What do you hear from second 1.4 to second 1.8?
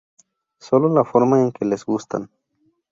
en que